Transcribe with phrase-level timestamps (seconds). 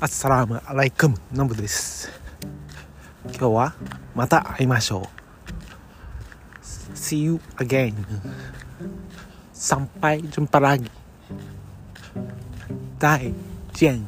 [0.00, 1.16] アッサラームアライクム。
[1.32, 2.10] ノブです。
[3.26, 3.74] 今日は
[4.14, 5.04] また会いましょう。
[6.94, 7.94] See you again.
[9.52, 10.90] 参拝順パラギ。
[12.98, 13.32] 大
[13.72, 14.04] 见